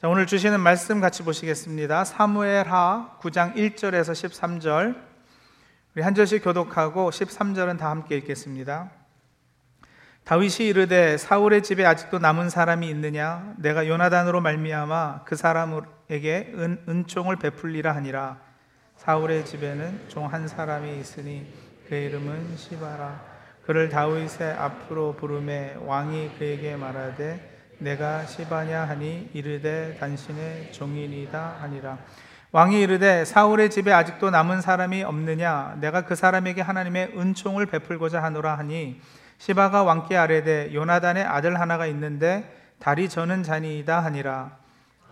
[0.00, 2.04] 자, 오늘 주시는 말씀 같이 보시겠습니다.
[2.04, 4.96] 사무엘하 9장 1절에서 13절.
[5.94, 8.90] 우리 한 절씩 교독하고 13절은 다 함께 읽겠습니다.
[10.24, 17.36] 다윗이 이르되 사울의 집에 아직도 남은 사람이 있느냐 내가 요나단으로 말미암아 그 사람에게 은, 은총을
[17.36, 18.40] 베풀리라 하니라
[18.96, 21.46] 사울의 집에는 종 한 사람이 있으니
[21.90, 23.20] 그 이름은 시바라
[23.66, 27.49] 그를 다윗의 앞으로 부르매 왕이 그에게 말하되
[27.80, 31.98] 내가 시바냐 하니 이르되 당신의 종이니다 하니라.
[32.52, 35.76] 왕이 이르되 사울의 집에 아직도 남은 사람이 없느냐?
[35.80, 39.00] 내가 그 사람에게 하나님의 은총을 베풀고자 하노라 하니
[39.38, 42.44] 시바가 왕께 아뢰되 요나단의 아들 하나가 있는데
[42.78, 44.58] 다리 저는 자니이다 하니라.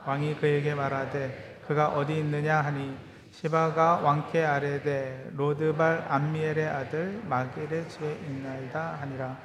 [0.05, 2.96] 왕이 그에게 말하되 그가 어디 있느냐 하니
[3.30, 9.37] 시바가 왕께 아뢰되 로드발 암미엘의 아들 마길의 집에 있나이다 하니라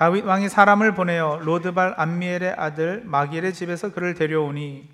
[0.00, 4.88] 다윗 왕이 사람을 보내어 로드발 암미엘의 아들 마길의 집에서 그를 데려오니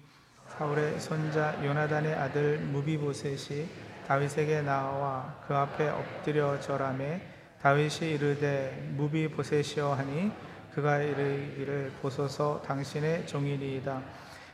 [0.49, 3.69] 사울의 손자 요나단의 아들 므비보셋이
[4.09, 7.21] 다윗에게 나와 그 앞에 엎드려 절하매
[7.63, 10.33] 다윗이 이르되 므비보셋이여 하니
[10.75, 14.03] 그가 이르기를 보소서 당신의 종이니이다.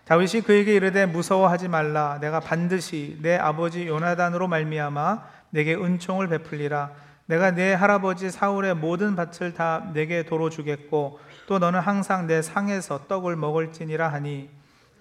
[0.05, 6.91] 다윗이 그에게 이르되 무서워하지 말라 내가 반드시 내 아버지 요나단으로 말미암아 내게 은총을 베풀리라
[7.27, 13.06] 내가 내 할아버지 사울의 모든 밭을 다 내게 도로 주겠고 또 너는 항상 내 상에서
[13.06, 14.51] 떡을 먹을지니라 하니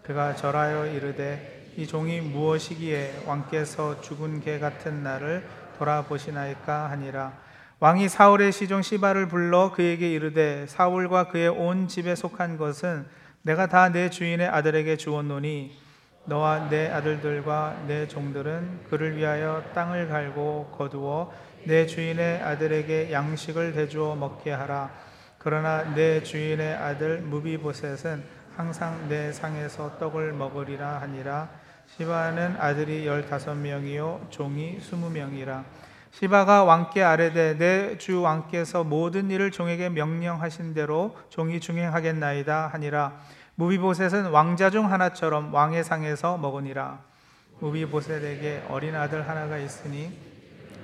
[0.03, 5.47] 그가 절하여 이르되 이 종이 무엇이기에 왕께서 죽은 개 같은 나를
[5.77, 7.33] 돌아보시나이까 하니라.
[7.79, 13.05] 왕이 사울의 시종 시바를 불러 그에게 이르되 사울과 그의 온 집에 속한 것은
[13.41, 15.75] 내가 다 내 주인의 아들에게 주었노니
[16.25, 21.31] 너와 내 아들들과 내 종들은 그를 위하여 땅을 갈고 거두어
[21.65, 24.91] 내 주인의 아들에게 양식을 대주어 먹게 하라.
[25.37, 28.23] 그러나 내 주인의 아들 무비보셋은
[28.55, 31.49] 항상 내 상에서 떡을 먹으리라 하니라.
[31.87, 35.63] 시바는 아들이 열다섯 명이요 종이 스무 명이라.
[36.11, 43.19] 시바가 왕께 아뢰되 내 주 왕께서 모든 일을 종에게 명령하신 대로 종이 중행하겠나이다 하니라
[43.55, 46.99] 무비보셋은 왕자 중 하나처럼 왕의 상에서 먹으니라.
[47.59, 50.17] 무비보셋에게 어린 아들 하나가 있으니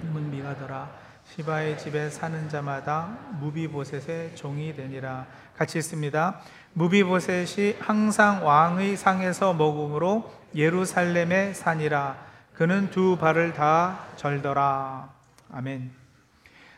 [0.04, 0.90] 이름은 미가더라.
[1.36, 5.26] 시바의 집에 사는 자마다 무비보셋의 종이 되니라.
[5.58, 6.40] 같이 있습니다.
[6.74, 12.16] 무비보셋이 항상 왕의 상에서 먹음으로 예루살렘에 사니라.
[12.54, 15.10] 그는 두 발을 다 절더라.
[15.52, 15.92] 아멘.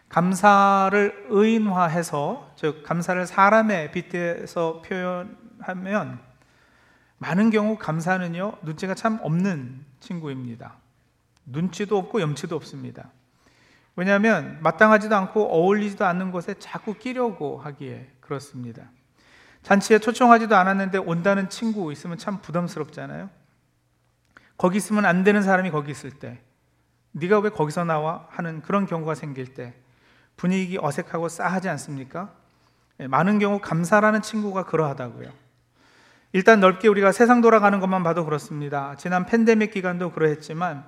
[0.10, 6.20] 감사를 의인화해서 즉 감사를 사람의 빗대서 표현 하면
[7.18, 10.76] 많은 경우 감사는요 눈치가 참 없는 친구입니다.
[11.46, 13.10] 눈치도 없고 염치도 없습니다.
[13.96, 18.84] 왜냐하면 마땅하지도 않고 어울리지도 않는 곳에 자꾸 끼려고 하기에 그렇습니다.
[19.64, 23.30] 잔치에 초청하지도 않았는데 온다는 친구 있으면 참 부담스럽잖아요.
[24.58, 26.40] 거기 있으면 안 되는 사람이 거기 있을 때
[27.12, 29.74] 네가 왜 거기서 나와 하는 그런 경우가 생길 때
[30.38, 32.34] 분위기 어색하고 싸하지 않습니까?
[33.02, 35.30] 예, 많은 경우 감사라는 친구가 그러하다고요.
[36.32, 38.96] 일단 넓게 우리가 세상 돌아가는 것만 봐도 그렇습니다.
[38.98, 40.88] 지난 팬데믹 기간도 그러했지만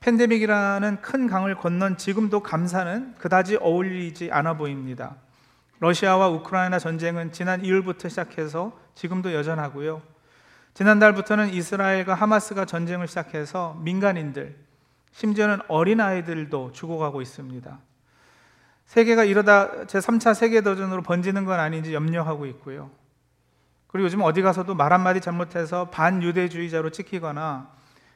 [0.00, 5.16] 팬데믹이라는 큰 강을 건넌 지금도 감사는 그다지 어울리지 않아 보입니다.
[5.80, 10.02] 러시아와 우크라이나 전쟁은 지난 2월부터 시작해서 지금도 여전하고요.
[10.74, 14.56] 지난달부터는 이스라엘과 하마스가 전쟁을 시작해서 민간인들,
[15.12, 17.78] 심지어는 어린아이들도 죽어가고 있습니다.
[18.86, 22.90] 세계가 이러다 제3차 세계도전으로 번지는 건 아닌지 염려하고 있고요.
[23.94, 27.70] 그리고 요즘 어디 가서도 말 한마디 잘못해서 반유대주의자로 찍히거나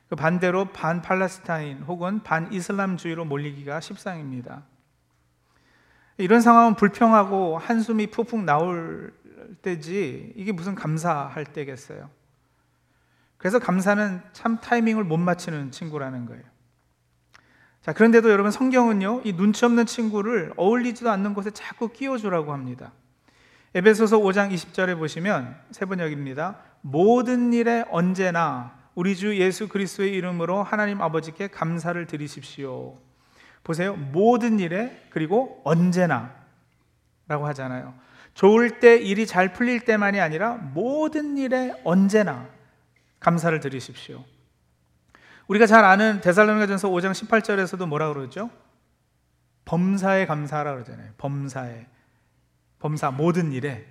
[0.09, 4.65] 그 반대로 반팔레스타인 혹은 반이슬람주의로 몰리기가 십상입니다.
[6.16, 9.15] 이런 상황은 불평하고 한숨이 푹푹 나올
[9.62, 12.10] 때지 이게 무슨 감사할 때겠어요.
[13.37, 16.43] 그래서 감사는 참 타이밍을 못 맞추는 친구라는 거예요.
[17.83, 22.91] 자, 그런데도 여러분 성경은요, 이 눈치 없는 친구를 어울리지도 않는 곳에 자꾸 끼워주라고 합니다.
[23.75, 26.59] 에베소서 5장 20절에 보시면 세 번역입니다.
[26.81, 32.97] 모든 일에 언제나 우리 주 예수 그리스도의 이름으로 하나님 아버지께 감사를 드리십시오.
[33.63, 33.95] 보세요.
[33.95, 36.34] 모든 일에 그리고 언제나
[37.28, 37.95] 라고 하잖아요.
[38.33, 42.48] 좋을 때 일이 잘 풀릴 때만이 아니라 모든 일에 언제나
[43.21, 44.25] 감사를 드리십시오.
[45.48, 48.51] 우리가 잘 아는 데살로니가전서 5장 18절에서도 뭐라 그러죠?
[49.65, 51.10] 범사에 감사하라 그러잖아요.
[51.19, 51.87] 범사에.
[52.78, 53.86] 범사 모든 일에.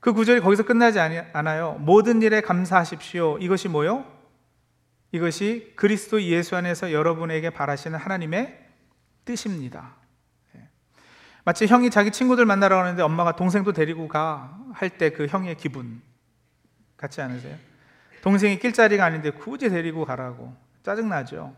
[0.00, 1.74] 그 구절이 거기서 끝나지 않아요.
[1.80, 3.36] 모든 일에 감사하십시오.
[3.38, 4.06] 이것이 뭐요?
[5.12, 8.66] 이것이 그리스도 예수 안에서 여러분에게 바라시는 하나님의
[9.26, 9.96] 뜻입니다.
[10.56, 10.68] 예.
[11.44, 16.00] 마치 형이 자기 친구들 만나러 가는데 엄마가 동생도 데리고 가 할 때 그 형의 기분
[16.96, 17.56] 같지 않으세요?
[18.22, 21.54] 동생이 낄 자리가 아닌데 굳이 데리고 가라고 짜증나죠.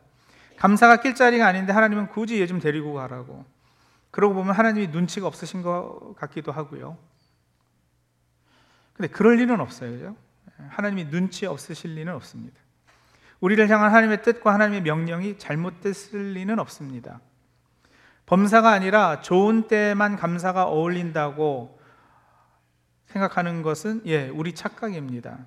[0.56, 3.44] 감사가 낄 자리가 아닌데 하나님은 굳이 얘 좀 데리고 가라고.
[4.12, 6.96] 그러고 보면 하나님이 눈치가 없으신 것 같기도 하고요.
[8.92, 9.90] 근데 그럴 일은 없어요.
[9.90, 10.16] 그죠?
[10.68, 12.60] 하나님이 눈치 없으실 리는 없습니다.
[13.40, 17.20] 우리를 향한 하나님의 뜻과 하나님의 명령이 잘못됐을 리는 없습니다.
[18.26, 21.80] 범사가 아니라 좋은 때만 감사가 어울린다고
[23.06, 25.38] 생각하는 것은 예, 우리 착각입니다.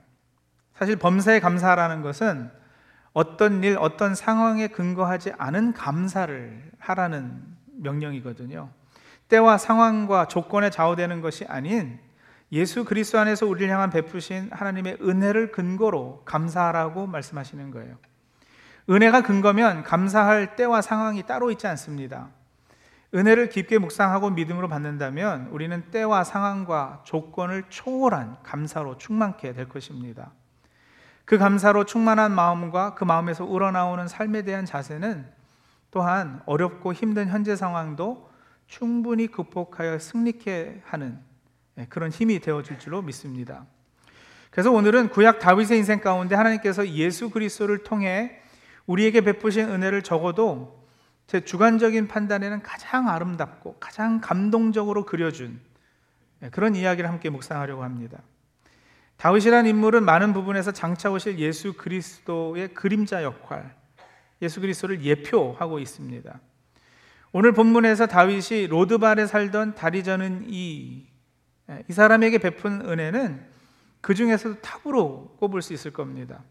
[0.74, 2.52] 사실 범사에 감사라는 것은
[3.14, 8.70] 어떤 일, 어떤 상황에 근거하지 않은 감사를 하라는 명령이거든요.
[9.28, 12.00] 때와 상황과 조건에 좌우되는 것이 아닌
[12.52, 17.98] 예수 그리스도 안에서 우리를 향한 베푸신 하나님의 은혜를 근거로 감사하라고 말씀하시는 거예요.
[18.90, 22.30] 은혜가 근거면 감사할 때와 상황이 따로 있지 않습니다.
[23.16, 30.32] 은혜를 깊게 묵상하고 믿음으로 받는다면 우리는 때와 상황과 조건을 초월한 감사로 충만케 될 것입니다.
[31.24, 35.26] 그 감사로 충만한 마음과 그 마음에서 우러나오는 삶에 대한 자세는
[35.96, 38.30] 또한 어렵고 힘든 현재 상황도
[38.68, 41.18] 충분히 극복하여 승리케 하는
[41.78, 43.66] 예, 그런 힘이 되어질 줄로 믿습니다.
[44.52, 48.42] 그래서 오늘은 구약 다윗의 인생 가운데 하나님께서 예수 그리스도를 통해
[48.86, 50.86] 우리에게 베푸신 은혜를 적어도
[51.28, 55.62] 제 주관적인 판단에는 가장 아름답고 가장 감동적으로 그려준
[56.44, 58.20] 예, 그런 이야기를 함께 묵상하려고 합니다.
[59.16, 63.74] 다윗이라는 인물은 많은 부분에서 장차 오실 예수 그리스도의 그림자 역할,
[64.46, 66.40] 예수 그리스도를 예표하고 있습니다.
[67.34, 71.06] 오늘 본문에서 다윗이 로드발에 살던 다리 저는 이,
[71.90, 73.46] 이 사람에게 베푼 은혜는
[74.00, 76.44] 그 중에서도 탑으로 꼽을 수 있을 겁니다.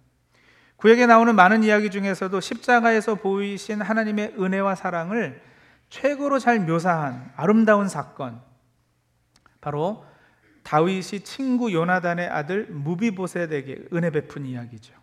[0.76, 5.40] 구역에 나오는 많은 이야기 중에서도 십자가에서 보이신 하나님의 은혜와 사랑을
[5.88, 8.42] 최고로 잘 묘사한 아름다운 사건,
[9.60, 10.04] 바로
[10.64, 14.94] 다윗이 친구 요나단의 아들 무비보셋에게 은혜 베푼 이야기죠.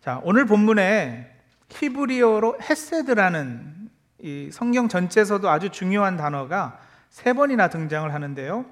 [0.00, 1.31] 자, 오늘 본문에
[1.72, 3.90] 히브리어로 헤세드라는
[4.20, 6.78] 이 성경 전체에서도 아주 중요한 단어가
[7.10, 8.64] 세 번이나 등장을 하는데요.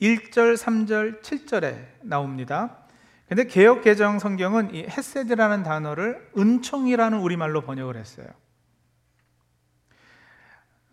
[0.00, 2.78] 1절, 3절, 7절에 나옵니다.
[3.28, 8.26] 근데 개혁 개정 성경은 이 헤세드라는 단어를 은총이라는 우리말로 번역을 했어요.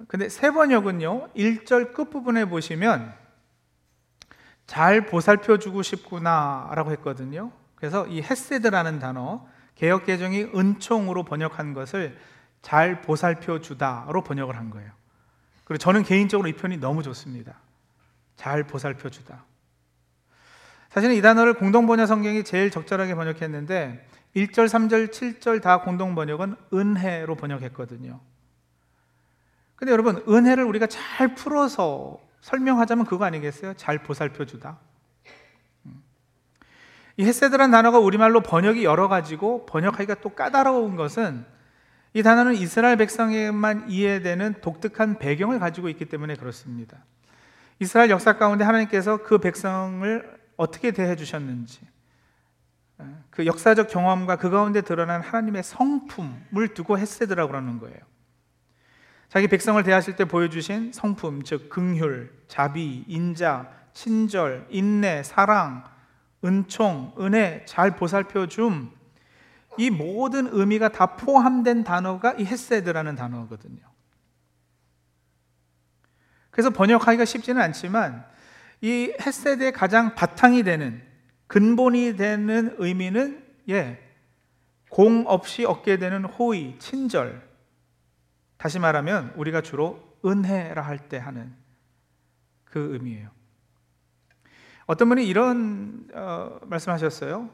[0.07, 1.29] 근데 세 번역은요.
[1.33, 3.13] 1절 끝부분에 보시면
[4.67, 7.51] 잘 보살펴 주고 싶구나라고 했거든요.
[7.75, 12.17] 그래서 이 헤세드라는 단어 개혁 개정이 은총으로 번역한 것을
[12.61, 14.91] 잘 보살펴 주다로 번역을 한 거예요.
[15.65, 17.59] 그리고 저는 개인적으로 이 편이 너무 좋습니다.
[18.35, 19.45] 잘 보살펴 주다.
[20.89, 26.55] 사실은 이 단어를 공동 번역 성경이 제일 적절하게 번역했는데 1절, 3절, 7절 다 공동 번역은
[26.73, 28.19] 은혜로 번역했거든요.
[29.75, 33.73] 근데 여러분, 은혜를 우리가 잘 풀어서 설명하자면 그거 아니겠어요?
[33.75, 34.79] 잘 보살펴 주다.
[37.17, 41.45] 이 헤세드란 단어가 우리말로 번역이 여러 가지고 번역하기가 또 까다로운 것은
[42.13, 46.97] 이 단어는 이스라엘 백성에만 이해되는 독특한 배경을 가지고 있기 때문에 그렇습니다.
[47.79, 51.81] 이스라엘 역사 가운데 하나님께서 그 백성을 어떻게 대해 주셨는지
[53.29, 57.97] 그 역사적 경험과 그 가운데 드러난 하나님의 성품을 두고 헤세드라고 그러는 거예요.
[59.27, 65.83] 자기 백성을 대하실 때 보여주신 성품, 즉 긍휼, 자비, 인자, 친절, 인내, 사랑,
[66.45, 68.91] 은총, 은혜, 잘 보살펴 줌.
[69.77, 73.81] 이 모든 의미가 다 포함된 단어가 이 헤세드라는 단어거든요.
[76.51, 78.25] 그래서 번역하기가 쉽지는 않지만
[78.79, 81.03] 이 헤세드의 가장 바탕이 되는
[81.47, 83.99] 근본이 되는 의미는 예,
[84.89, 87.45] 공 없이 얻게 되는 호의, 친절,
[88.57, 91.53] 다시 말하면 우리가 주로 은혜라 할 때 하는
[92.63, 93.34] 그 의미예요.
[94.85, 97.49] 어떤 분이 이런 어, 말씀하셨어요.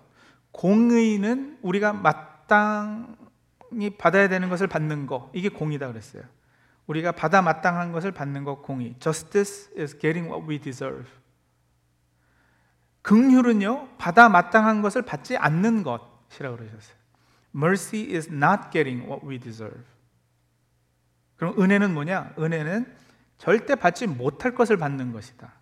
[0.52, 6.24] 공의는 우리가 마땅히 받아야 되는 것을 받는 거 이게 공이다 그랬어요.
[6.88, 8.96] 우리가 받아 마땅한 것을 받는 것 공의.
[9.00, 11.06] Justice is getting what we deserve.
[13.02, 16.96] 긍휼은요 받아 마땅한 것을 받지 않는 것이라고 그러셨어요.
[17.56, 19.84] Mercy is not getting what we deserve.
[21.38, 22.34] 그럼 은혜는 뭐냐?
[22.38, 22.94] 은혜는
[23.38, 25.61] 절대 받지 못할 것을 받는 것이다.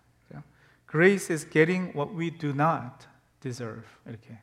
[0.90, 3.06] Grace is getting what we do not
[3.40, 3.86] deserve.
[4.06, 4.38] 이렇게.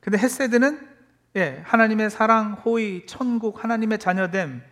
[0.00, 0.88] 근데 헤세드는
[1.36, 4.62] 예, 하나님의 사랑, 호의, 천국, 하나님의 자녀됨,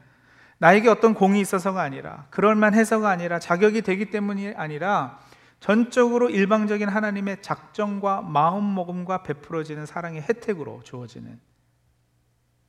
[0.59, 5.21] 나에게 어떤 공이 있어서가 아니라, 그럴만 해서가 아니라, 자격이 되기 때문이 아니라,
[5.61, 11.41] 전적으로 일방적인 하나님의 작정과 마음먹음과 베풀어지는 사랑의 혜택으로 주어지는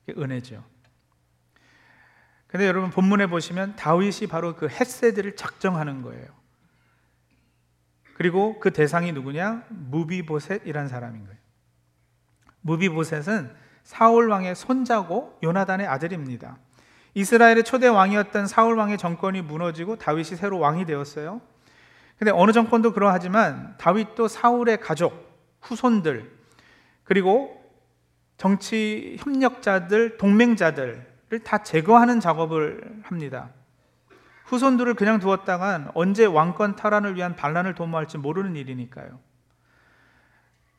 [0.09, 0.63] 은혜죠.
[2.49, 6.27] 근데 여러분 본문에 보시면 다윗이 바로 그 햇세들을 작정하는 거예요.
[8.15, 9.65] 그리고 그 대상이 누구냐?
[9.69, 11.37] 무비보셋이란 사람인 거예요.
[12.61, 13.53] 무비보셋은
[13.83, 16.57] 사울 왕의 손자고 요나단의 아들입니다.
[17.13, 21.41] 이스라엘의 초대 왕이었던 사울 왕의 정권이 무너지고 다윗이 새로 왕이 되었어요.
[22.17, 26.31] 근데 어느 정권도 그러하지만 다윗도 사울의 가족, 후손들,
[27.03, 27.63] 그리고
[28.37, 33.51] 정치 협력자들, 동맹자들을 다 제거하는 작업을 합니다.
[34.45, 39.19] 후손들을 그냥 두었다간 언제 왕권 탈환을 위한 반란을 도모할지 모르는 일이니까요.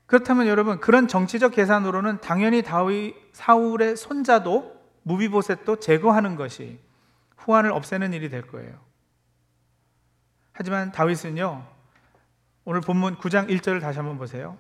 [0.07, 6.81] 그렇다면 여러분 그런 정치적 계산으로는 당연히 다윗 사울의 손자도 무비보셋도 제거하는 것이
[7.37, 8.81] 후환을 없애는 일이 될 거예요.
[10.53, 11.65] 하지만 다윗은요.
[12.65, 14.59] 오늘 본문 9장 1절을 다시 한번 보세요.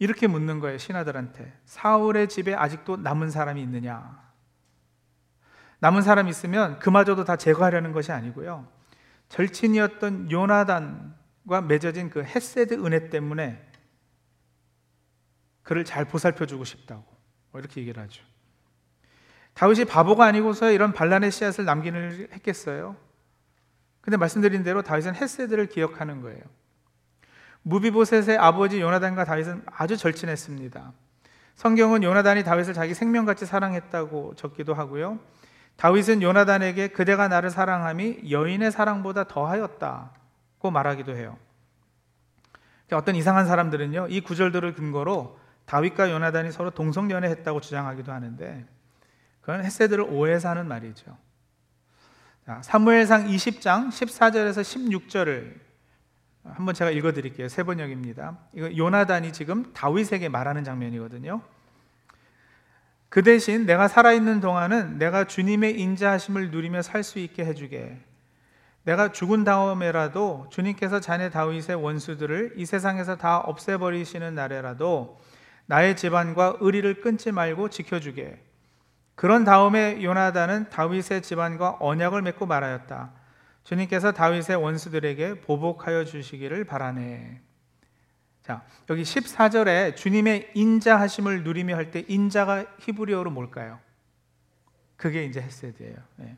[0.00, 0.76] 이렇게 묻는 거예요.
[0.76, 1.58] 신하들한테.
[1.64, 4.25] 사울의 집에 아직도 남은 사람이 있느냐?
[5.78, 8.66] 남은 사람 있으면 그마저도 다 제거하려는 것이 아니고요.
[9.28, 13.62] 절친이었던 요나단과 맺어진 그 헤세드 은혜 때문에
[15.62, 17.04] 그를 잘 보살펴 주고 싶다고
[17.50, 18.22] 뭐 이렇게 얘기를 하죠.
[19.54, 22.96] 다윗이 바보가 아니고서 이런 반란의 씨앗을 남기는 했겠어요.
[24.00, 26.40] 근데 말씀드린 대로 다윗은 헤세드를 기억하는 거예요.
[27.62, 30.92] 무비보셋의 아버지 요나단과 다윗은 아주 절친했습니다.
[31.56, 35.18] 성경은 요나단이 다윗을 자기 생명같이 사랑했다고 적기도 하고요.
[35.76, 41.36] 다윗은 요나단에게 그대가 나를 사랑함이 여인의 사랑보다 더하였다고 말하기도 해요.
[42.92, 48.64] 어떤 이상한 사람들은요, 이 구절들을 근거로 다윗과 요나단이 서로 동성연애했다고 주장하기도 하는데,
[49.40, 51.16] 그건 햇세들을 오해해서 하는 말이죠.
[52.62, 55.54] 사무엘상 20장 14절에서 16절을
[56.44, 57.48] 한번 제가 읽어드릴게요.
[57.48, 58.38] 세 번역입니다.
[58.52, 61.42] 이거 요나단이 지금 다윗에게 말하는 장면이거든요.
[63.16, 67.98] 그 대신 내가 살아있는 동안은 내가 주님의 인자하심을 누리며 살 수 있게 해주게.
[68.84, 75.18] 내가 죽은 다음에라도 주님께서 자네 다윗의 원수들을 이 세상에서 다 없애버리시는 날에라도
[75.64, 78.38] 나의 집안과 의리를 끊지 말고 지켜주게.
[79.14, 83.12] 그런 다음에 요나단은 다윗의 집안과 언약을 맺고 말하였다.
[83.64, 87.45] 주님께서 다윗의 원수들에게 보복하여 주시기를 바라네.
[88.46, 93.80] 자, 여기 14절에 주님의 인자하심을 누리며 할 때 인자가 히브리어로 뭘까요?
[94.96, 95.96] 그게 이제 헤세드예요.
[96.14, 96.36] 네.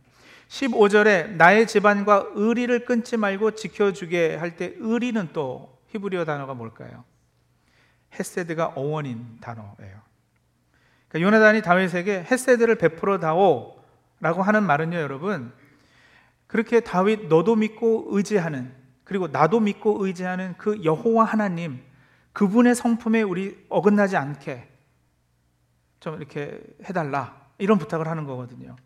[0.49, 7.05] 15절에 나의 집안과 의리를 끊지 말고 지켜주게 할 때 의리는 또 히브리어 단어가 뭘까요?
[8.19, 10.01] 헤세드가 어원인 단어예요.
[11.09, 13.83] 그러니까 요나단이 다윗에게 헤세드를 베풀어 다오
[14.21, 15.53] 라고 하는 말은요, 여러분.
[16.47, 18.73] 그렇게 다윗 너도 믿고 의지하는
[19.05, 21.87] 그리고 나도 믿고 의지하는 그 여호와 하나님
[22.39, 24.69] 그분의 성품에 우리 어긋나지 않게
[25.99, 28.77] 좀 이렇게 해달라 이런 부탁을 하는 거거든요.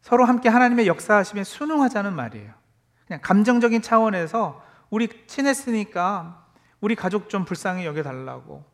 [0.00, 2.54] 서로 함께 하나님의 역사하심에 순응하자는 말이에요.
[3.06, 6.46] 그냥 감정적인 차원에서 우리 친했으니까
[6.80, 8.64] 우리 가족 좀 불쌍히 여겨달라고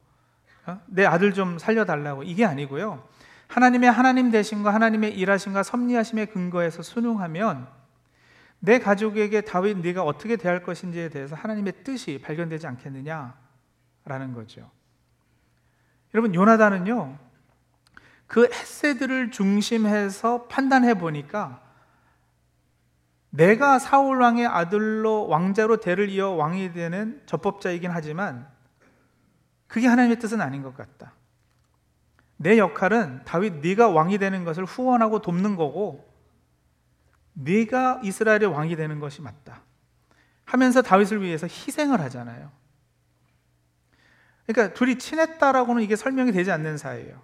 [0.67, 0.81] 어?
[0.87, 3.09] 내 아들 좀 살려달라고 이게 아니고요.
[3.49, 7.78] 하나님의 하나님 되심과 하나님의 일하심과 섭리하심의 근거에서 순응하면
[8.61, 13.35] 내 가족에게 다윗 네가 어떻게 대할 것인지에 대해서 하나님의 뜻이 발견되지 않겠느냐라는
[14.35, 14.71] 거죠.
[16.15, 17.19] 여러분 요나단은요.
[18.27, 21.63] 그 헤세드를 중심해서 판단해 보니까
[23.31, 28.49] 내가 사울 왕의 아들로 왕자로 대를 이어 왕이 되는 접법자이긴 하지만
[29.67, 31.13] 그게 하나님의 뜻은 아닌 것 같다.
[32.37, 36.08] 내 역할은 다윗 네가 왕이 되는 것을 후원하고 돕는 거고
[37.41, 39.63] 네가 이스라엘의 왕이 되는 것이 맞다.
[40.45, 42.51] 하면서 다윗을 위해서 희생을 하잖아요.
[44.47, 47.23] 그러니까 둘이 친했다라고는 이게 설명이 되지 않는 사이예요.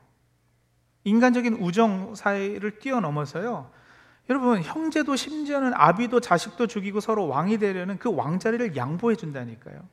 [1.04, 3.70] 인간적인 우정 사이를 뛰어넘어서요.
[4.30, 9.86] 여러분 형제도 심지어는 아비도 자식도 죽이고 서로 왕이 되려는 그 왕자리를 양보해 준다니까요.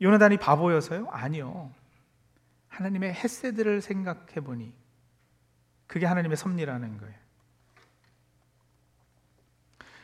[0.00, 1.08] 요나단이 바보여서요?
[1.10, 1.70] 아니요.
[2.68, 4.72] 하나님의 햇새들을 생각해 보니
[5.92, 7.14] 그게 하나님의 섭리라는 거예요.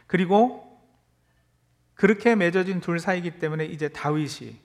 [0.06, 0.86] 그리고
[1.94, 4.60] 그렇게 맺어진 둘 사이기 때문에 이제 다윗이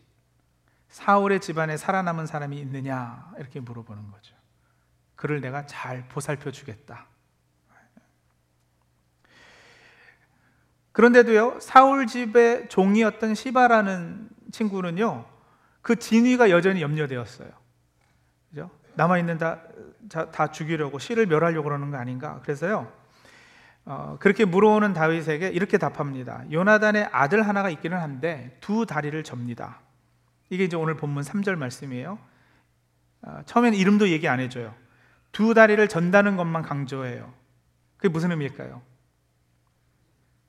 [0.89, 4.36] 사울의 집안에 살아남은 사람이 있느냐 이렇게 물어보는 거죠.
[5.15, 7.08] 그를 내가 잘 보살펴 주겠다.
[10.92, 15.25] 그런데도요, 사울 집의 종이었던 시바라는 친구는요,
[15.82, 17.62] 그 진위가 여전히 염려되었어요.
[18.96, 19.62] 남아있는 다,
[20.10, 22.40] 다 죽이려고, 씨를 멸하려고 그러는 거 아닌가?
[22.44, 22.92] 그래서요,
[23.86, 26.44] 어, 그렇게 물어오는 다윗에게 이렇게 답합니다.
[26.52, 29.80] 요나단의 아들 하나가 있기는 한데 두 다리를 접니다.
[30.50, 32.18] 이게 이제 오늘 본문 3절 말씀이에요.
[33.24, 34.74] 어, 처음엔 이름도 얘기 안 해줘요.
[35.32, 37.34] 두 다리를 전다는 것만 강조해요.
[37.98, 38.82] 그게 무슨 의미일까요?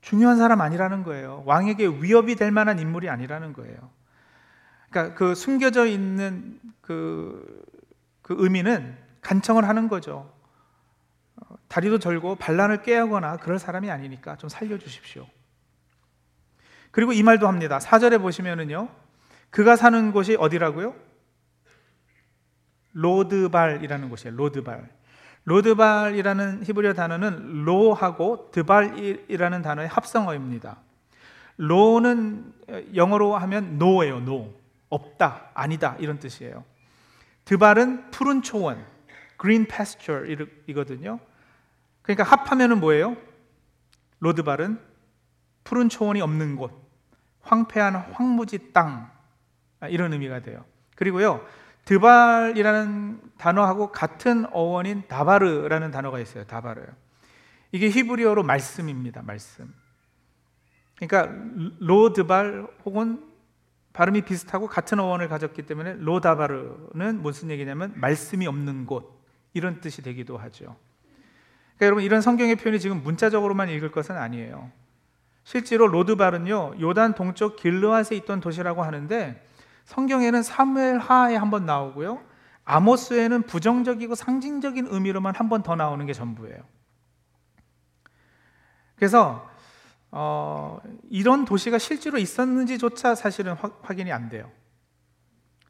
[0.01, 1.43] 중요한 사람 아니라는 거예요.
[1.47, 3.91] 왕에게 위협이 될 만한 인물이 아니라는 거예요.
[4.91, 7.65] 그러니까 그 숨겨져 있는 그,
[8.25, 10.33] 그 의미는 간청을 하는 거죠.
[11.37, 15.27] 어, 다리도 절고 반란을 깨하거나 그럴 사람이 아니니까 좀 살려주십시오.
[16.91, 17.79] 그리고 이 말도 합니다.
[17.79, 18.89] 4절에 보시면은요.
[19.51, 20.95] 그가 사는 곳이 어디라고요?
[22.93, 24.35] 로드발이라는 곳이에요.
[24.37, 24.89] 로드발.
[25.45, 30.79] 로드발이라는 히브리어 단어는 로하고 드발이라는 단어의 합성어입니다.
[31.59, 32.55] 로는
[32.95, 34.55] 영어로 하면 no예요, no.
[34.89, 36.65] 없다, 아니다 이런 뜻이에요.
[37.45, 38.85] 드발은 푸른 초원,
[39.41, 40.37] green pasture
[40.67, 41.21] 이거든요.
[42.03, 43.17] 그러니까 합하면은 뭐예요?
[44.21, 44.79] 로드발은
[45.65, 46.73] 푸른 초원이 없는 곳,
[47.43, 49.11] 황폐한 황무지 땅
[49.81, 50.65] 아, 이런 의미가 돼요.
[50.97, 51.47] 그리고요.
[51.85, 56.45] 드발이라는 단어하고 같은 어원인 다바르라는 단어가 있어요.
[56.45, 56.87] 다바르요.
[57.73, 59.23] 이게 히브리어로 말씀입니다.
[59.23, 59.75] 말씀.
[60.97, 61.29] 그러니까
[61.81, 63.34] 로드발 혹은
[63.95, 69.19] 발음이 비슷하고 같은 어원을 가졌기 때문에 로다바르는 무슨 얘기냐면 말씀이 없는 곳
[69.55, 70.77] 이런 뜻이 되기도 하죠.
[71.77, 74.71] 그러니까 여러분 이런 성경의 표현이 지금 문자적으로만 읽을 것은 아니에요.
[75.45, 79.41] 실제로 로드발은요 요단 동쪽 길르앗에 있던 도시라고 하는데
[79.85, 82.21] 성경에는 사무엘 하에 한 번 나오고요.
[82.65, 86.59] 아모스에는 부정적이고 상징적인 의미로만 한 번 더 나오는 게 전부예요.
[88.97, 89.49] 그래서
[90.17, 90.79] 어,
[91.11, 94.49] 이런 도시가 실제로 있었는지조차 사실은 화, 확인이 안 돼요.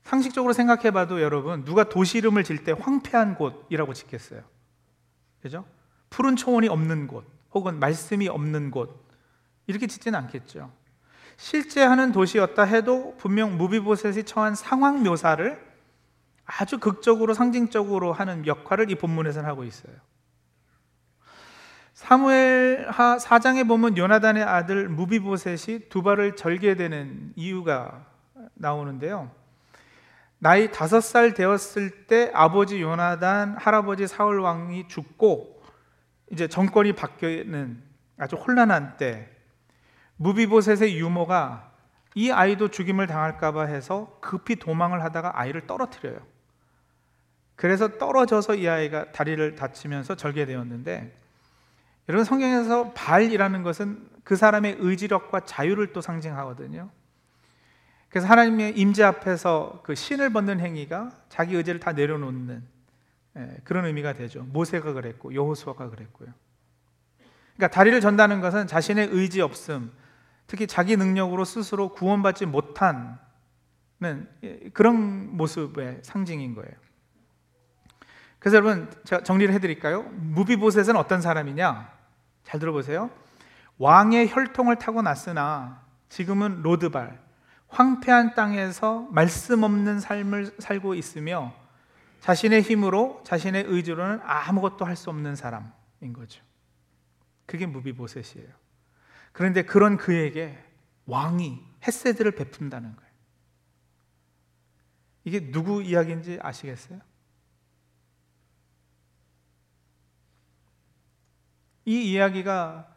[0.02, 4.42] 상식적으로 생각해봐도 여러분 누가 도시 이름을 질 때 황폐한 곳이라고 짓겠어요.
[5.40, 5.64] 그죠?
[6.10, 7.24] 푸른 초원이 없는 곳
[7.54, 9.08] 혹은 말씀이 없는 곳
[9.66, 10.70] 이렇게 짓지는 않겠죠.
[11.38, 15.58] 실제 하는 도시였다 해도 분명 무비보셋이 처한 상황 묘사를
[16.44, 19.94] 아주 극적으로 상징적으로 하는 역할을 이 본문에서는 하고 있어요.
[22.04, 28.04] 사무엘하 4장에 보면 요나단의 아들 무비보셋이 두 발을 절게 되는 이유가
[28.52, 29.30] 나오는데요.
[30.38, 35.62] 나이 다섯 살 되었을 때 아버지 요나단, 할아버지 사울 왕이 죽고
[36.30, 37.82] 이제 정권이 바뀌는
[38.18, 39.30] 아주 혼란한 때
[40.16, 41.72] 무비보셋의 유모가
[42.14, 46.18] 이 아이도 죽임을 당할까봐 해서 급히 도망을 하다가 아이를 떨어뜨려요.
[47.56, 51.23] 그래서 떨어져서 이 아이가 다리를 다치면서 절개되었는데
[52.08, 56.90] 여러분 성경에서 발이라는 것은 그 사람의 의지력과 자유를 또 상징하거든요.
[58.08, 62.62] 그래서 하나님의 임재 앞에서 그 신을 벗는 행위가 자기 의지를 다 내려놓는
[63.36, 64.44] 예, 그런 의미가 되죠.
[64.44, 66.28] 모세가 그랬고 여호수아가 그랬고요.
[67.56, 69.92] 그러니까 다리를 전다는 것은 자신의 의지 없음,
[70.46, 73.16] 특히 자기 능력으로 스스로 구원받지 못하는
[74.72, 76.72] 그런 모습의 상징인 거예요.
[78.38, 80.02] 그래서 여러분 제가 정리를 해드릴까요?
[80.02, 81.93] 무비보셋은 어떤 사람이냐?
[82.44, 83.10] 잘 들어보세요.
[83.78, 87.20] 왕의 혈통을 타고 났으나 지금은 로드발
[87.68, 91.52] 황폐한 땅에서 말씀 없는 삶을 살고 있으며
[92.20, 96.42] 자신의 힘으로 자신의 의지로는 아무것도 할 수 없는 사람인 거죠.
[97.46, 98.48] 그게 무비보셋이에요.
[99.32, 100.56] 그런데 그런 그에게
[101.06, 103.10] 왕이 햇세드를 베푼다는 거예요.
[105.24, 107.00] 이게 누구 이야기인지 아시겠어요?
[111.84, 112.88] 이 이야기가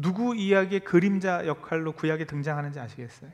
[0.00, 3.30] 누구 이야기의 그림자 역할로 구약에 등장하는지 아시겠어요?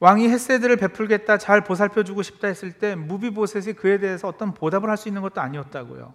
[0.00, 5.08] 왕이 햇세드를 베풀겠다, 잘 보살펴주고 싶다 했을 때 무비보셋이 그에 대해서 어떤 보답을 할 수
[5.08, 6.14] 있는 것도 아니었다고요.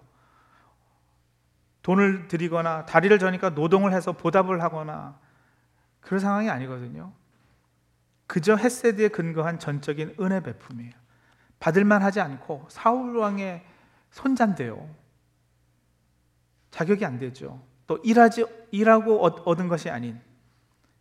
[1.82, 5.18] 돈을 드리거나 다리를 저니까 노동을 해서 보답을 하거나
[6.00, 7.12] 그런 상황이 아니거든요.
[8.26, 10.92] 그저 햇세드에 근거한 전적인 은혜 베품이에요.
[11.60, 13.64] 받을만 하지 않고 사울 왕의
[14.10, 14.88] 손잔대요.
[16.74, 17.64] 자격이 안 되죠.
[17.86, 20.20] 또 일하지 일하고 얻은 것이 아닌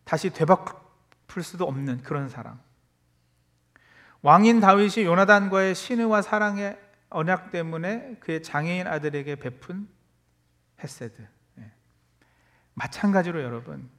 [0.04, 2.60] 다시 되바풀 수도 없는 그런 사랑.
[4.22, 6.78] 왕인 다윗이 요나단과의 신의와 사랑의
[7.10, 9.88] 언약 때문에 그의 장애인 아들에게 베푼
[10.84, 11.28] 헤세드.
[11.58, 11.72] 예.
[12.76, 13.90] 마찬가지로 여러분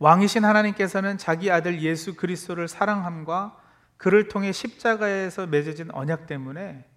[0.00, 3.58] 왕이신 하나님께서는 자기 아들 예수 그리스도를 사랑함과
[3.96, 6.91] 그를 통해 십자가에서 맺어진 언약 때문에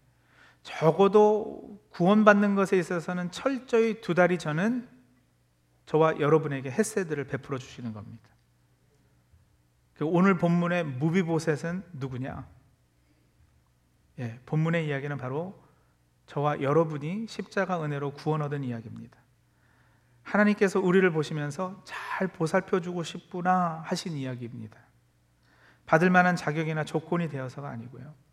[0.65, 4.89] 적어도 구원받는 것에 있어서는 철저히 두 달이 전은
[5.86, 8.28] 저와 여러분에게 햇세들을 베풀어 주시는 겁니다.
[9.93, 12.47] 그 오늘 본문의 무비보셋은 누구냐?
[14.17, 15.63] 예, 본문의 이야기는 바로
[16.25, 19.19] 저와 여러분이 십자가 은혜로 구원 얻은 이야기입니다.
[20.23, 24.80] 하나님께서 우리를 보시면서 잘 보살펴 주고 싶구나 하신 이야기입니다.
[25.86, 28.24] 받을 만한 자격이나 조건이 되어서가 아니고요.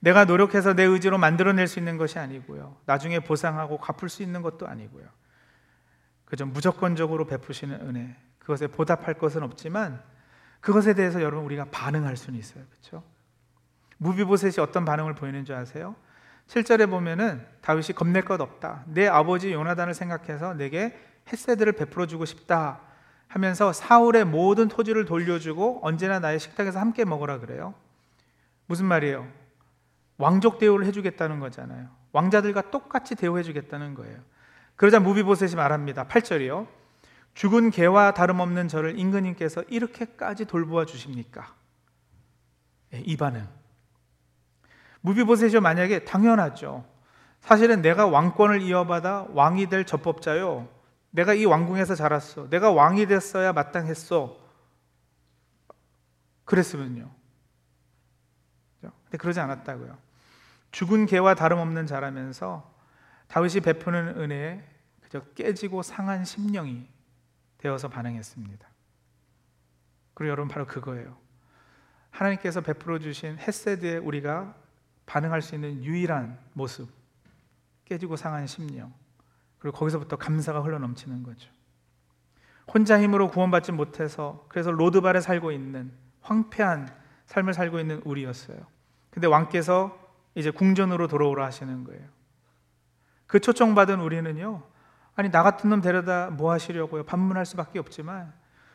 [0.00, 2.76] 내가 노력해서 내 의지로 만들어낼 수 있는 것이 아니고요.
[2.86, 5.06] 나중에 보상하고 갚을 수 있는 것도 아니고요.
[6.24, 8.16] 그저 무조건적으로 베푸시는 은혜.
[8.38, 10.02] 그것에 보답할 것은 없지만
[10.60, 12.64] 그것에 대해서 여러분 우리가 반응할 수는 있어요.
[12.70, 13.02] 그렇죠?
[13.98, 15.96] 무비보셋이 어떤 반응을 보이는 줄 아세요?
[16.48, 18.84] 7절에 보면은 다윗이 겁낼 것 없다.
[18.86, 20.96] 내 아버지 요나단을 생각해서 내게
[21.30, 22.80] 햇새들을 베풀어 주고 싶다
[23.26, 27.74] 하면서 사울의 모든 토지를 돌려주고 언제나 나의 식탁에서 함께 먹으라 그래요.
[28.66, 29.28] 무슨 말이에요?
[30.18, 31.88] 왕족 대우를 해주겠다는 거잖아요.
[32.12, 34.18] 왕자들과 똑같이 대우해주겠다는 거예요.
[34.76, 36.06] 그러자 무비보셋이 말합니다.
[36.06, 36.66] 8절이요.
[37.34, 41.54] 죽은 개와 다름없는 저를 임금님께서 이렇게까지 돌보아 주십니까?
[42.90, 43.48] 네, 이 반응.
[45.02, 46.84] 무비보셋이 만약에 당연하죠.
[47.40, 50.68] 사실은 내가 왕권을 이어받아 왕이 될 접법자요.
[51.10, 52.50] 내가 이 왕궁에서 자랐어.
[52.50, 54.36] 내가 왕이 됐어야 마땅했어.
[56.44, 57.18] 그랬으면요.
[58.80, 60.07] 근데 그러지 않았다고요.
[60.70, 62.74] 죽은 개와 다름없는 자라면서
[63.28, 64.64] 다윗이 베푸는 은혜에
[65.00, 66.86] 그저 깨지고 상한 심령이
[67.58, 68.68] 되어서 반응했습니다.
[70.14, 71.16] 그리고 여러분 바로 그거예요.
[72.10, 74.54] 하나님께서 베풀어 주신 햇세드에 우리가
[75.06, 76.90] 반응할 수 있는 유일한 모습.
[77.84, 78.92] 깨지고 상한 심령.
[79.58, 81.50] 그리고 거기서부터 감사가 흘러 넘치는 거죠.
[82.72, 86.94] 혼자 힘으로 구원받지 못해서 그래서 로드발에 살고 있는 황폐한
[87.26, 88.58] 삶을 살고 있는 우리였어요.
[89.10, 90.07] 근데 왕께서
[90.38, 92.06] 이제 궁전으로 돌아오라 하시는 거예요.
[93.26, 94.62] 그 초청받은 우리는요.
[95.16, 97.02] 아니 나 같은 놈 데려다 뭐 하시려고요?
[97.06, 98.32] 반문할 수밖에 없지만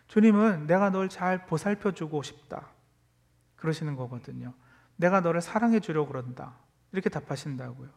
[0.08, 2.68] 주님은 내가 널 잘 보살펴 주고 싶다.
[3.56, 4.54] 그러시는 거거든요.
[4.98, 6.58] 내가 너를 사랑해 주려고 그런다.
[6.92, 7.88] 이렇게 답하신다고요.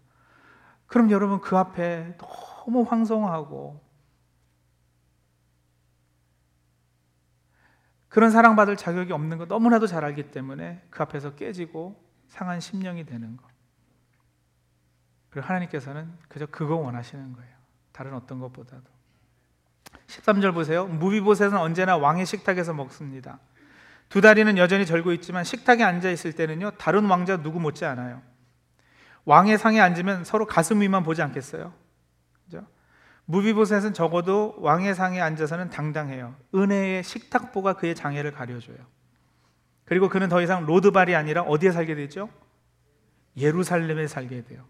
[0.86, 3.84] 그럼 여러분 그 앞에 너무 황송하고
[8.06, 13.36] 그런 사랑받을 자격이 없는 거 너무나도 잘 알기 때문에 그 앞에서 깨지고 상한 심령이 되는
[13.36, 13.55] 것.
[15.36, 17.50] 그리고 하나님께서는 그저 그거 원하시는 거예요.
[17.92, 18.84] 다른 어떤 것보다도.
[20.06, 20.86] 13절 보세요.
[20.86, 23.38] 무비보셋은 언제나 왕의 식탁에서 먹습니다.
[24.08, 26.70] 두 다리는 여전히 절고 있지만 식탁에 앉아 있을 때는요.
[26.78, 28.22] 다른 왕자 누구 못지 않아요.
[29.26, 31.74] 왕의 상에 앉으면 서로 가슴 위만 보지 않겠어요?
[32.46, 32.66] 그죠?
[33.26, 36.34] 무비보셋은 적어도 왕의 상에 앉아서는 당당해요.
[36.54, 38.78] 은혜의 식탁보가 그의 장애를 가려줘요.
[39.84, 42.30] 그리고 그는 더 이상 로드발이 아니라 어디에 살게 되죠?
[43.36, 44.64] 예루살렘에 살게 돼요.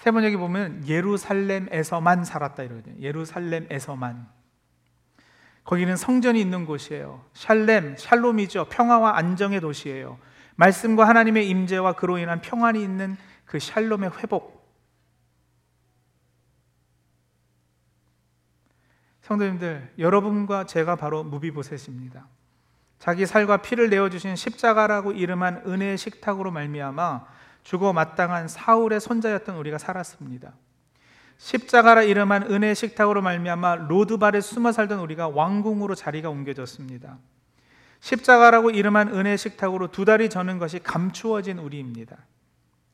[0.00, 2.98] 세 번역에 보면 예루살렘에서만 살았다 이러거든요.
[3.02, 4.26] 예루살렘에서만.
[5.62, 7.22] 거기는 성전이 있는 곳이에요.
[7.34, 8.68] 샬렘, 샬롬이죠.
[8.70, 10.18] 평화와 안정의 도시예요.
[10.56, 14.66] 말씀과 하나님의 임재와 그로 인한 평안이 있는 그 샬롬의 회복.
[19.20, 22.26] 성도님들, 여러분과 제가 바로 무비보셋입니다.
[22.98, 29.78] 자기 살과 피를 내어 주신 십자가라고 이름한 은혜의 식탁으로 말미암아 죽어 마땅한 사울의 손자였던 우리가
[29.78, 30.52] 살았습니다.
[31.38, 37.18] 십자가라 이름한 은혜의 식탁으로 말미암아 로드발에 숨어 살던 우리가 왕궁으로 자리가 옮겨졌습니다.
[38.00, 42.16] 십자가라고 이름한 은혜의 식탁으로 두 다리 저는 것이 감추어진 우리입니다.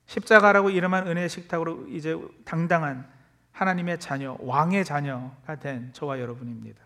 [0.07, 3.09] 십자가라고 이름한 은혜의 식탁으로 이제 당당한
[3.53, 6.81] 하나님의 자녀, 왕의 자녀가 된 저와 여러분입니다.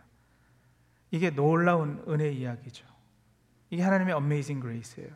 [1.10, 2.86] 이게 놀라운 은혜 이야기죠.
[3.70, 5.10] 이게 하나님의 amazing grace예요.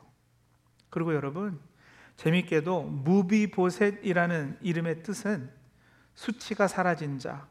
[0.90, 1.59] 그리고 여러분
[2.16, 5.50] 재밌게도 무비보셋이라는 이름의 뜻은
[6.14, 7.46] 수치가 사라진 자,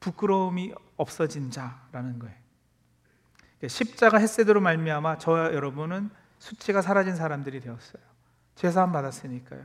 [0.00, 2.36] 부끄러움이 없어진 자라는 거예요.
[3.58, 8.02] 그러니까 십자가 햇세드로 말미암아 저와 여러분은 수치가 사라진 사람들이 되었어요.
[8.54, 9.64] 죄사함 받았으니까요.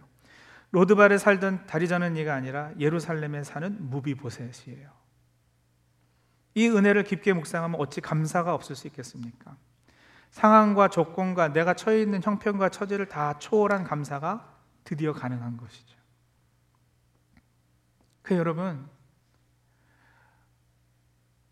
[0.72, 4.90] 로드발에 살던 다리 저는 이가 아니라 예루살렘에 사는 무비보셋이에요.
[6.54, 9.58] 이 은혜를 깊게 묵상하면 어찌 감사가 없을 수 있겠습니까?
[10.32, 14.50] 상황과 조건과 내가 처해 있는 형편과 처지를 다 초월한 감사가
[14.84, 15.98] 드디어 가능한 것이죠.
[18.22, 18.88] 그 여러분,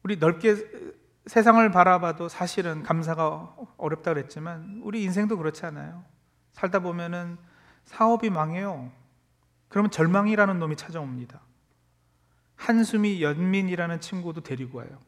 [0.03, 0.55] 우리 넓게
[1.25, 6.03] 세상을 바라봐도 사실은 감사가 어렵다 그랬지만 우리 인생도 그렇지 않아요.
[6.53, 7.37] 살다 보면은
[7.83, 8.91] 사업이 망해요.
[9.67, 11.41] 그러면 절망이라는 놈이 찾아옵니다.
[12.55, 14.99] 한숨이 연민이라는 친구도 데리고 와요.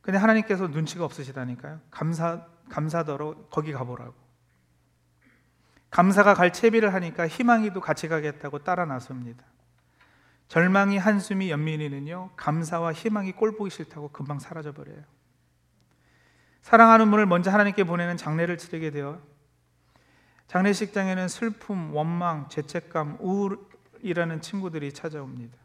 [0.00, 1.80] 근데 하나님께서 눈치가 없으시다니까요.
[1.90, 4.14] 감사 감사더러 거기 가보라고.
[5.90, 9.44] 감사가 갈 채비를 하니까 희망이도 같이 가겠다고 따라 나섭니다.
[10.48, 15.02] 절망이 한숨이 연민이는요 감사와 희망이 꼴 보기 싫다고 금방 사라져 버려요.
[16.62, 19.20] 사랑하는 분을 먼저 하나님께 보내는 장례를 치르게 되어
[20.48, 25.56] 장례식장에는 슬픔, 원망, 죄책감, 우울이라는 친구들이 찾아옵니다.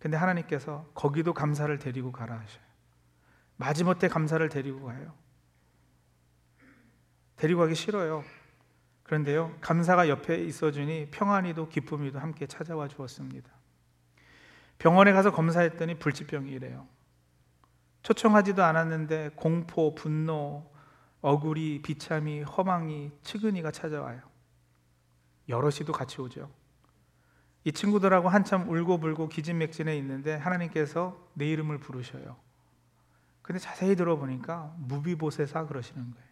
[0.00, 2.64] 근데 하나님께서 거기도 감사를 데리고 가라 하셔요.
[3.56, 5.14] 마지못해 감사를 데리고 가요.
[7.42, 8.22] 데리고 가기 싫어요.
[9.02, 13.50] 그런데요, 감사가 옆에 있어주니 평안이도 기쁨이도 함께 찾아와 주었습니다.
[14.78, 16.86] 병원에 가서 검사했더니 불치병이래요.
[18.04, 20.70] 초청하지도 않았는데 공포, 분노,
[21.20, 24.20] 억울이, 비참이, 허망이, 측은이가 찾아와요.
[25.48, 26.48] 여럿이도 같이 오죠.
[27.64, 32.36] 이 친구들하고 한참 울고불고 기진맥진해 있는데 하나님께서 내 이름을 부르셔요.
[33.42, 36.31] 근데 자세히 들어보니까 무비보세사 그러시는 거예요.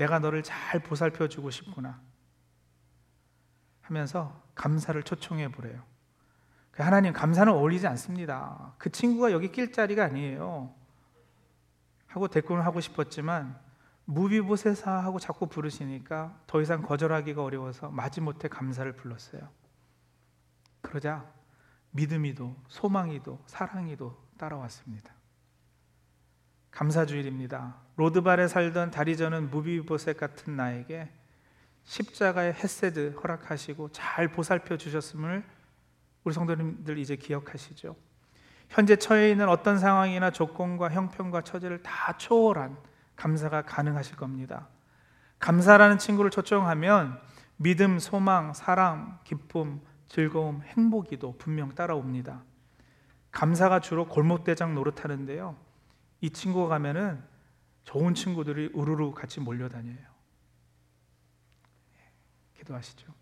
[0.00, 2.00] 내가 너를 잘 보살펴 주고 싶구나
[3.82, 5.82] 하면서 감사를 초청해 보래요.
[6.70, 8.74] 그 하나님 감사는 어울리지 않습니다.
[8.78, 10.74] 그 친구가 여기 낄 자리가 아니에요.
[12.06, 13.60] 하고 대꾸를 하고 싶었지만
[14.06, 19.50] 무비보세사 하고 자꾸 부르시니까 더 이상 거절하기가 어려워서 마지못해 감사를 불렀어요.
[20.80, 21.30] 그러자
[21.90, 25.19] 믿음이도 소망이도 사랑이도 따라왔습니다.
[26.70, 27.76] 감사주일입니다.
[27.96, 31.10] 로드발에 살던 다리 저는 무비보셋 같은 나에게
[31.84, 35.42] 십자가의 햇세드 허락하시고 잘 보살펴 주셨음을
[36.24, 37.96] 우리 성도님들 이제 기억하시죠.
[38.68, 42.76] 현재 처해 있는 어떤 상황이나 조건과 형편과 처지를 다 초월한
[43.16, 44.68] 감사가 가능하실 겁니다.
[45.40, 47.20] 감사라는 친구를 초청하면
[47.56, 52.42] 믿음, 소망, 사랑, 기쁨, 즐거움, 행복이도 분명 따라옵니다.
[53.32, 55.56] 감사가 주로 골목대장 노릇하는데요.
[56.20, 57.22] 이 친구가 가면은
[57.84, 59.98] 좋은 친구들이 우르르 같이 몰려다녀요.
[62.58, 63.12] 기도하시죠.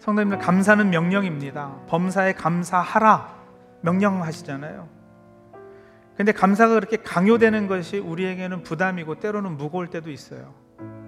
[0.00, 1.86] 성도님들 감사는 명령입니다.
[1.86, 3.40] 범사에 감사하라
[3.82, 4.88] 명령하시잖아요.
[6.16, 10.54] 근데 감사가 그렇게 강요되는 것이 우리에게는 부담이고 때로는 무거울 때도 있어요.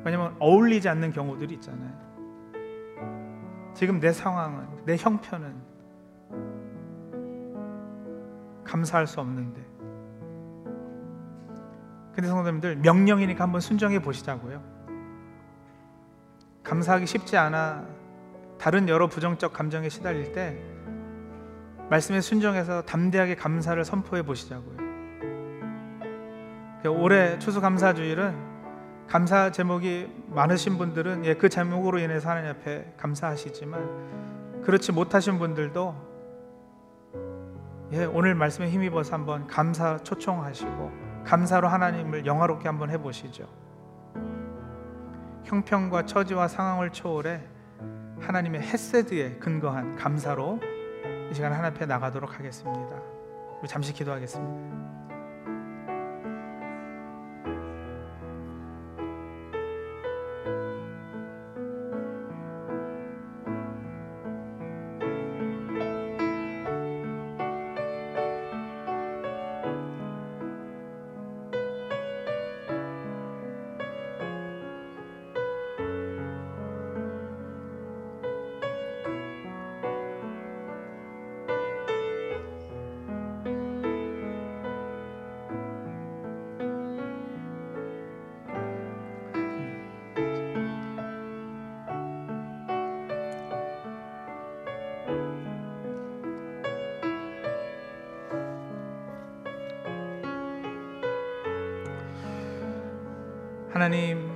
[0.04, 2.13] 왜냐면 어울리지 않는 경우들이 있잖아요.
[3.74, 5.54] 지금 내 상황은 내 형편은
[8.64, 9.60] 감사할 수 없는데.
[12.14, 14.62] 근데 성도님들 명령이니까 한번 순종해 보시자고요.
[16.62, 17.84] 감사하기 쉽지 않아
[18.58, 20.56] 다른 여러 부정적 감정에 시달릴 때
[21.90, 24.76] 말씀에 순종해서 담대하게 감사를 선포해 보시자고요.
[26.82, 28.54] 그 올해 추수감사주일은
[29.06, 35.94] 감사 제목이 많으신 분들은 예, 그 제목으로 인해서 하나님 앞에 감사하시지만 그렇지 못하신 분들도
[37.92, 43.46] 예, 오늘 말씀에 힘입어서 한번 감사 초청하시고 감사로 하나님을 영화롭게 한번 해보시죠.
[45.44, 47.40] 형편과 처지와 상황을 초월해
[48.20, 50.60] 하나님의 헤세드에 근거한 감사로
[51.30, 53.00] 이 시간 하나님 앞에 나가도록 하겠습니다.
[53.66, 54.83] 잠시 기도하겠습니다.
[103.74, 104.30] 하나님,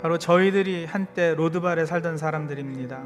[0.00, 3.02] 바로 저희들이 한때 로드발에 살던 사람들입니다.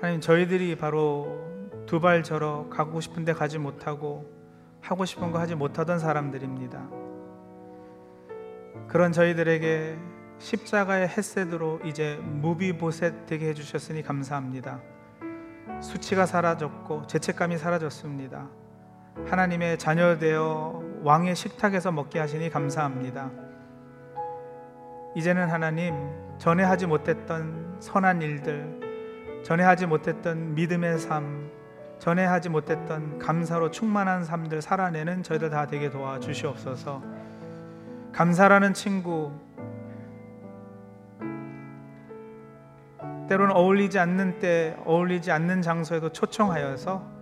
[0.00, 1.40] 하나님, 저희들이 바로
[1.86, 4.30] 두발 절어 가고 싶은데 가지 못하고
[4.80, 6.88] 하고 싶은 거 하지 못하던 사람들입니다.
[8.86, 9.98] 그런 저희들에게
[10.38, 14.80] 십자가의 햇셋으로 이제 무비보셋 되게 해주셨으니 감사합니다.
[15.80, 18.50] 수치가 사라졌고 죄책감이 사라졌습니다.
[19.26, 23.49] 하나님의 자녀 되어 왕의 식탁에서 먹게 하시니 감사합니다.
[25.14, 25.94] 이제는 하나님
[26.38, 31.50] 전에 하지 못했던 선한 일들, 전에 하지 못했던 믿음의 삶,
[31.98, 37.02] 전에 하지 못했던 감사로 충만한 삶들 살아내는 저희들 다 되게 도와 주시옵소서.
[38.12, 39.32] 감사라는 친구
[43.28, 47.20] 때로는 어울리지 않는 때, 어울리지 않는 장소에도 초청하여서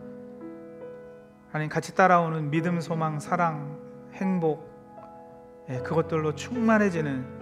[1.51, 3.79] 하나님 같이 따라오는 믿음, 소망, 사랑,
[4.15, 4.69] 행복
[5.71, 7.38] 예, 그것들로 충만해지는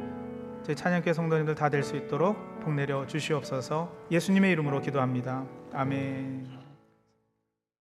[0.66, 3.88] 저희 찬양교 성도님들 다 될 수 있도록 복 내려 주시옵소서.
[4.10, 5.46] 예수님의 이름으로 기도합니다.
[5.72, 6.65] 아멘.